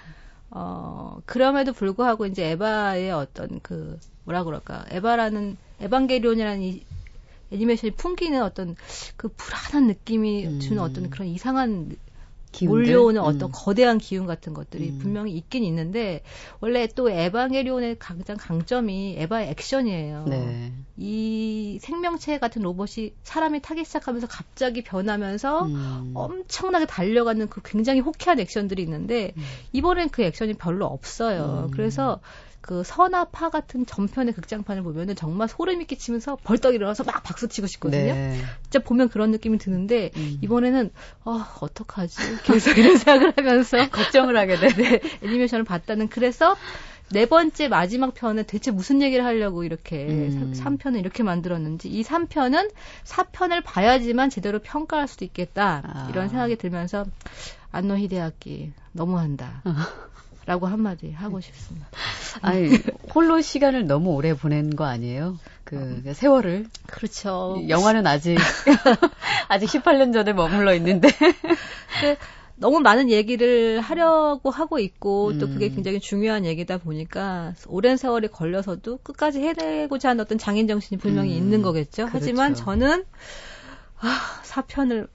[0.52, 6.86] 어 그럼에도 불구하고 이제 에바의 어떤 그 뭐라 그럴까 에바라는 에반게리온이라는 이
[7.52, 8.76] 애니메이션이 풍기는 어떤
[9.18, 10.60] 그 불안한 느낌이 음.
[10.60, 11.96] 주는 어떤 그런 이상한
[12.52, 12.80] 기운들?
[12.80, 13.52] 몰려오는 어떤 음.
[13.54, 15.00] 거대한 기운 같은 것들이 음.
[15.00, 16.22] 분명히 있긴 있는데
[16.60, 20.26] 원래 또 에반게리온의 가장 강점이 에바의 액션이에요.
[20.28, 20.74] 네.
[20.98, 26.12] 이 생명체 같은 로봇이 사람이 타기 시작하면서 갑자기 변하면서 음.
[26.14, 29.44] 엄청나게 달려가는 그 굉장히 호쾌한 액션들이 있는데 음.
[29.72, 31.68] 이번엔 그 액션이 별로 없어요.
[31.70, 31.72] 음.
[31.72, 32.20] 그래서
[32.62, 37.68] 그 서나 파 같은 전편의 극장판을 보면은 정말 소름이 끼치면서 벌떡 일어나서 막 박수 치고
[37.68, 38.14] 싶거든요.
[38.14, 38.40] 네.
[38.64, 40.38] 진짜 보면 그런 느낌이 드는데 음.
[40.42, 40.92] 이번에는
[41.26, 42.44] 어 어떡하지?
[42.44, 44.70] 계속 이런 생각을 하면서 걱정을 하게 돼.
[44.76, 46.56] 네, 애니메이션을 봤다는 그래서
[47.12, 50.54] 네 번째 마지막 편은 대체 무슨 얘기를 하려고 이렇게 음.
[50.56, 52.72] 3편을 이렇게 만들었는지 이 3편은
[53.04, 55.82] 4편을 봐야지만 제대로 평가할 수도 있겠다.
[55.84, 56.08] 아.
[56.10, 57.06] 이런 생각이 들면서
[57.72, 59.64] 안노 히데아키 너무한다.
[60.52, 61.88] 라고 한마디 하고 싶습니다.
[62.42, 62.72] 아니,
[63.16, 65.38] 홀로 시간을 너무 오래 보낸 거 아니에요?
[65.64, 66.14] 그, 어.
[66.14, 66.66] 세월을.
[66.88, 67.64] 그렇죠.
[67.70, 68.36] 영화는 아직,
[69.48, 71.08] 아직 18년 전에 머물러 있는데.
[71.08, 72.18] 그,
[72.58, 75.40] 너무 많은 얘기를 하려고 하고 있고 음.
[75.40, 75.76] 또 그게 음.
[75.76, 81.38] 굉장히 중요한 얘기다 보니까 오랜 세월이 걸려서도 끝까지 해내고자 하는 어떤 장인 정신이 분명히 음.
[81.38, 82.08] 있는 거겠죠.
[82.08, 82.12] 그렇죠.
[82.12, 83.06] 하지만 저는
[84.02, 85.08] 아, 사편을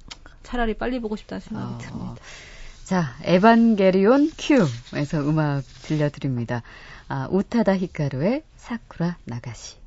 [0.42, 1.78] 차라리 빨리 보고 싶다는 생각이 어.
[1.78, 2.14] 듭니다.
[2.86, 6.62] 자, 에반게리온 큐에서 음악 들려드립니다.
[7.08, 9.85] 아, 우타다 히카루의 사쿠라 나가시.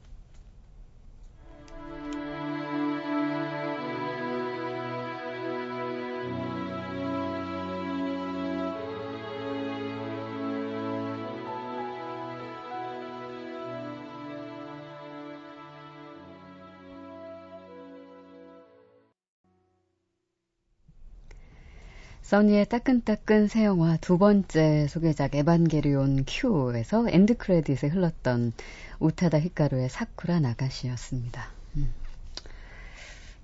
[22.30, 28.54] 써니의 따끈따끈 새 영화 두 번째 소개작 에반게리온 Q에서 end credit에 흘렀던
[29.00, 31.48] 우타다 히카루의 桜流し였습니다.
[31.78, 31.92] 음.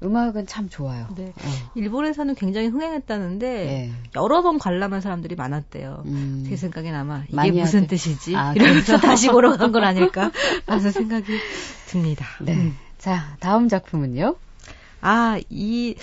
[0.04, 1.08] 음악은 참 좋아요.
[1.18, 1.30] 네.
[1.36, 1.72] 어.
[1.74, 3.92] 일본에서는 굉장히 흥행했다는데 네.
[4.16, 6.04] 여러 번 관람한 사람들이 많았대요.
[6.06, 6.46] 음.
[6.48, 7.88] 제 생각엔 아마 이게 무슨 하지.
[7.88, 8.36] 뜻이지?
[8.36, 10.30] 아, 이러면서 다시 보러 간 건 아닐까?
[10.68, 11.26] 라는 생각이
[11.88, 12.24] 듭니다.
[12.40, 12.54] 네.
[12.54, 12.78] 음.
[13.00, 14.36] 자, 다음 작품은요?
[15.02, 15.96] 아, 이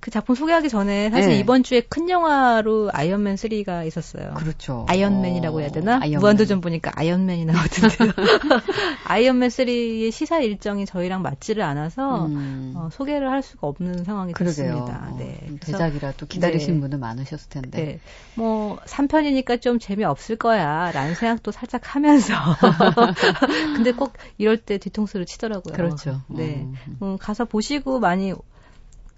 [0.00, 1.38] 그 작품 소개하기 전에 사실 네.
[1.38, 4.32] 이번 주에 큰 영화로 아이언맨 3가 있었어요.
[4.34, 4.86] 그렇죠.
[4.88, 5.96] 아이언맨이라고 해야 되나?
[6.00, 6.20] 아이언맨.
[6.20, 8.12] 무한도전 보니까 아이언맨이 나오던데요.
[9.04, 12.72] 아이언맨 3의 시사 일정이 저희랑 맞지를 않아서 음.
[12.76, 14.72] 어, 소개를 할 수가 없는 상황이 그러게요.
[14.72, 15.08] 됐습니다.
[15.10, 15.38] 어, 네.
[15.60, 16.80] 대작이라 또 기다리신 네.
[16.80, 17.84] 분은 많으셨을 텐데.
[17.84, 18.00] 네.
[18.36, 22.32] 뭐 3편이니까 좀 재미없을 거야 라는 생각도 살짝 하면서
[23.76, 25.74] 근데 꼭 이럴 때 뒤통수를 치더라고요.
[25.74, 26.22] 그렇죠.
[26.28, 26.66] 네.
[26.88, 26.96] 음.
[27.02, 28.32] 음, 가서 보시고 많이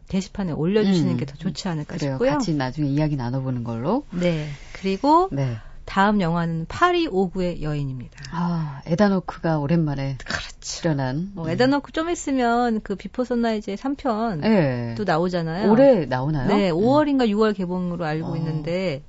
[0.09, 2.13] 게시판에 올려주시는 음, 게 더 좋지 않을까 그래요.
[2.15, 2.31] 싶고요.
[2.33, 4.05] 같이 나중에 이야기 나눠보는 걸로.
[4.11, 4.49] 네.
[4.75, 5.57] 그리고 네.
[5.85, 8.17] 다음 영화는 파리 오구의 여인입니다.
[8.31, 10.49] 아, 에단 호크가 오랜만에 그렇죠.
[10.61, 11.33] 출연한.
[11.37, 14.95] 어, 에단 호크 좀 있으면 그 비포 선라이즈의 3편 네.
[14.97, 15.71] 또 나오잖아요.
[15.71, 16.49] 올해 나오나요?
[16.49, 18.37] 네, 5월인가 6월 개봉으로 알고 어.
[18.37, 19.03] 있는데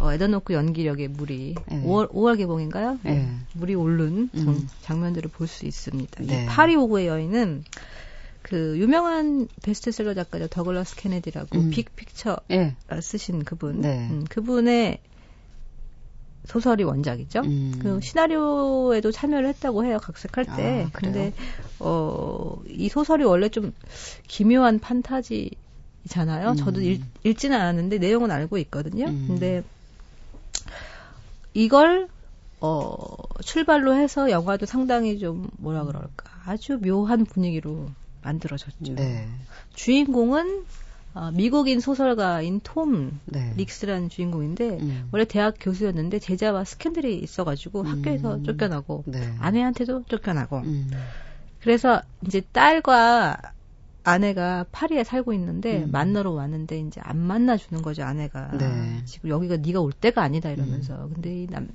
[0.00, 1.82] 어, 에단 호크 연기력의 물이 네.
[1.82, 2.98] 5월 5월 개봉인가요?
[3.02, 3.26] 네.
[3.54, 4.68] 물이 오른 음.
[4.82, 6.24] 장면들을 볼 수 있습니다.
[6.24, 6.44] 네.
[6.44, 7.64] 이 파리 오구의 여인은
[8.48, 11.70] 그 유명한 베스트셀러 작가죠 더글라스 케네디라고 음.
[11.70, 12.76] 빅픽처 네.
[13.02, 14.08] 쓰신 그분 네.
[14.10, 15.00] 음, 그분의
[16.46, 17.40] 소설이 원작이죠.
[17.40, 17.78] 음.
[17.78, 19.98] 그 시나리오에도 참여를 했다고 해요.
[20.00, 20.86] 각색할 때.
[20.86, 21.34] 아, 근데
[21.78, 23.74] 어, 이 소설이 원래 좀
[24.26, 26.52] 기묘한 판타지잖아요.
[26.52, 26.56] 음.
[26.56, 29.08] 저도 읽, 읽지는 않았는데 내용은 알고 있거든요.
[29.08, 29.26] 음.
[29.28, 29.62] 근데
[31.52, 32.08] 이걸
[32.62, 33.04] 어,
[33.44, 37.90] 출발로 해서 영화도 상당히 좀 뭐라 그럴까 아주 묘한 분위기로
[38.22, 38.94] 만들어졌죠.
[38.94, 39.28] 네.
[39.74, 40.64] 주인공은
[41.14, 43.52] 어, 미국인 소설가인 톰 네.
[43.56, 45.08] 릭스라는 주인공인데 음.
[45.10, 47.86] 원래 대학 교수였는데 제자와 스캔들이 있어가지고 음.
[47.86, 49.34] 학교에서 쫓겨나고 네.
[49.38, 50.90] 아내한테도 쫓겨나고 음.
[51.60, 53.36] 그래서 이제 딸과
[54.04, 55.90] 아내가 파리에 살고 있는데 음.
[55.90, 59.02] 만나러 왔는데 이제 안 만나주는 거죠 아내가 네.
[59.04, 61.14] 지금 여기가 네가 올 때가 아니다 이러면서 음.
[61.14, 61.68] 근데 이 남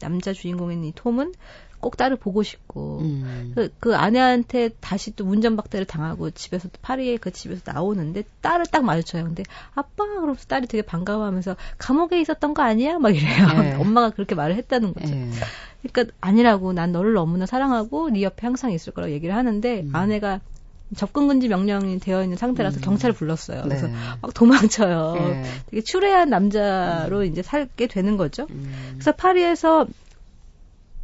[0.00, 1.32] 남자 주인공인 이 톰은
[1.80, 3.52] 꼭 딸을 보고 싶고 음.
[3.54, 9.24] 그, 그 아내한테 다시 또 운전박대를 당하고 집에서 파리에 그 집에서 나오는데 딸을 딱 마주쳐요.
[9.24, 9.42] 근데
[9.74, 12.98] 아빠 그러면서 딸이 되게 반가워하면서 감옥에 있었던 거 아니야?
[12.98, 13.48] 막 이래요.
[13.60, 13.74] 네.
[13.80, 15.14] 엄마가 그렇게 말을 했다는 거죠.
[15.14, 15.30] 네.
[15.82, 19.90] 그러니까 아니라고 난 너를 너무나 사랑하고 네 옆에 항상 있을 거라고 얘기를 하는데 음.
[19.94, 20.40] 아내가
[20.96, 22.82] 접근 금지 명령이 되어 있는 상태라서 음.
[22.82, 23.62] 경찰을 불렀어요.
[23.62, 23.94] 그래서 네.
[24.20, 25.14] 막 도망쳐요.
[25.14, 25.44] 네.
[25.70, 27.24] 되게 추레한 남자로 음.
[27.24, 28.46] 이제 살게 되는 거죠.
[28.50, 28.94] 음.
[28.94, 29.86] 그래서 파리에서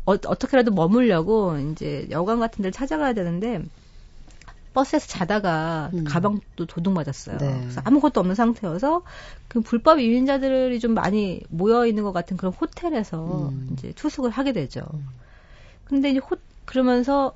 [0.06, 3.62] 어, 어떻게라도 머물려고 이제 여관 같은 데를 찾아가야 되는데
[4.72, 6.04] 버스에서 자다가 음.
[6.04, 7.38] 가방도 도둑 맞았어요.
[7.38, 7.60] 네.
[7.60, 9.02] 그래서 아무것도 없는 상태여서
[9.48, 13.70] 그 불법 이민자들이 좀 많이 모여 있는 것 같은 그런 호텔에서 음.
[13.72, 14.82] 이제 투숙을 하게 되죠.
[14.92, 15.06] 음.
[15.84, 16.36] 근데 이제 호,
[16.66, 17.34] 그러면서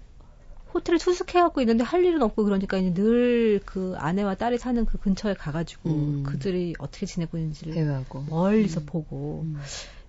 [0.75, 5.35] 호텔에 투숙해갖고 있는데 할 일은 없고 그러니까 이제 늘 그 아내와 딸이 사는 그 근처에
[5.35, 6.23] 가가지고 음.
[6.25, 8.25] 그들이 어떻게 지내고 있는지를 대화하고.
[8.29, 8.87] 멀리서 음.
[8.87, 9.61] 보고 음.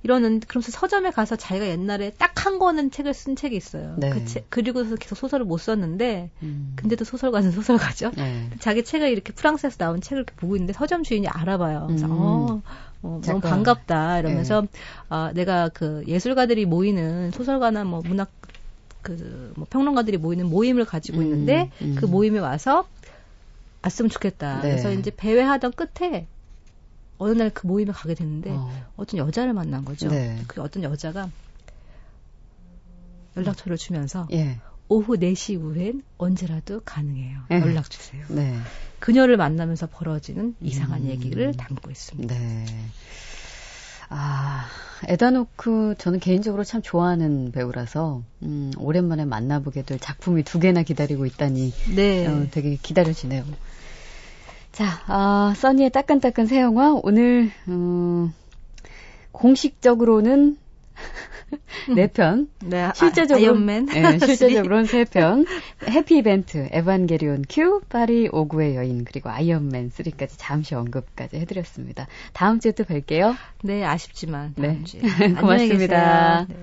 [0.04, 3.96] 이러는 그러면서 서점에 가서 자기가 옛날에 딱 한 권은 책을 쓴 책이 있어요.
[3.98, 4.10] 네.
[4.10, 6.74] 그 책, 그리고서 계속 소설을 못 썼는데 음.
[6.76, 8.12] 근데도 소설가는 소설가죠.
[8.18, 8.50] 네.
[8.60, 11.86] 자기 책을 이렇게 프랑스에서 나온 책을 이렇게 보고 있는데 서점 주인이 알아봐요.
[11.88, 12.12] 그래서 음.
[12.12, 12.62] 어,
[13.04, 14.68] 어 너무 반갑다 이러면서 네.
[15.10, 18.32] 아, 내가 그 예술가들이 모이는 소설가나 뭐 문학
[19.04, 21.96] 그뭐 평론가들이 모이는 모임을 가지고 음, 있는데 음.
[22.00, 22.88] 그 모임에 와서
[23.84, 24.62] 왔으면 좋겠다.
[24.62, 24.70] 네.
[24.72, 26.28] 그래서 이제 배회하던 끝에
[27.22, 29.06] 어느 날 그 모임에 가게 됐는데 어.
[29.08, 30.10] 떤 여자를 만난 거죠.
[30.10, 30.42] 네.
[30.48, 31.30] 그 어떤 여자가
[33.38, 34.60] 연락처를 주면서 예.
[34.90, 37.42] 오후 4시 이후엔 언제라도 가능해요.
[37.52, 37.56] 예.
[37.62, 38.26] 연락 주세요.
[38.30, 38.58] 네.
[39.00, 41.10] 그녀를 만나면서 벌어지는 이상한 음.
[41.10, 42.36] 얘기를 담고 있습니다.
[42.36, 42.66] 네.
[44.10, 44.66] 아,
[45.08, 51.72] 에다노크 저는 개인적으로 참 좋아하는 배우라서 음, 오랜만에 만나보게 될 작품이 두 개나 기다리고 있다니
[51.96, 52.26] 네.
[52.28, 53.46] 어, 되게 기다려지네요.
[54.72, 58.34] 자, 아, 써니의 따끈따끈 새 영화 오늘 음,
[59.32, 60.58] 공식적으로는
[61.96, 62.48] 네 편.
[62.64, 63.88] 네, 아, 실제적으로 아이언맨.
[63.88, 65.46] 네, 실제적으로는 세 편.
[65.88, 72.08] 해피 이벤트, 에반게리온 큐, 파리 오구의 여인 그리고 아이언맨 3까지 잠시 언급까지 해드렸습니다.
[72.34, 73.36] 다음 주에 또 뵐게요.
[73.64, 74.84] 네, 아쉽지만 다음 네.
[74.84, 75.02] 주에.
[75.40, 76.46] 고맙습니다.
[76.48, 76.56] 네.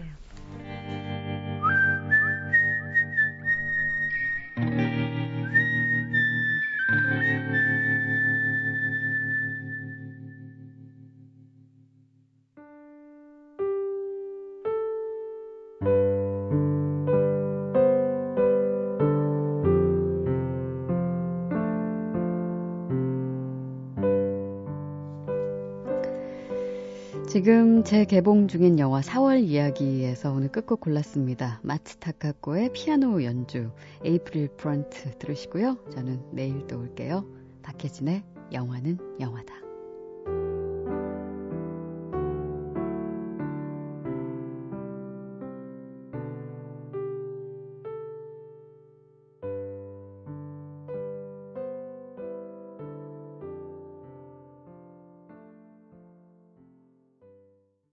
[27.88, 31.58] 재개봉 중인 영화 4월 이야기에서 오늘 끝곡 골랐습니다.
[31.62, 33.70] 마츠 타카코의 피아노 연주,
[34.04, 35.78] 에이프릴 프런트 들으시고요.
[35.94, 37.24] 저는 내일 또 올게요.
[37.62, 39.67] 박혜진의 영화는 영화다.